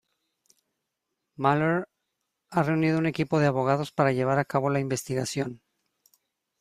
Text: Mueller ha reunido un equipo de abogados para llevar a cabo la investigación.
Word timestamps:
Mueller 1.35 1.85
ha 2.49 2.63
reunido 2.63 2.97
un 2.97 3.05
equipo 3.05 3.37
de 3.39 3.45
abogados 3.45 3.91
para 3.91 4.11
llevar 4.13 4.39
a 4.39 4.45
cabo 4.45 4.71
la 4.71 4.79
investigación. 4.79 5.61